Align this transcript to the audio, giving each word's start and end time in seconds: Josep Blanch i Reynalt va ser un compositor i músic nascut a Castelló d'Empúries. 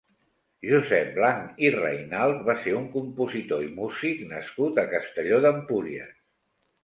Josep 0.67 1.09
Blanch 1.17 1.59
i 1.65 1.69
Reynalt 1.75 2.39
va 2.47 2.55
ser 2.63 2.73
un 2.79 2.87
compositor 2.95 3.61
i 3.65 3.69
músic 3.81 4.23
nascut 4.33 4.83
a 4.85 4.89
Castelló 4.95 5.43
d'Empúries. 5.47 6.17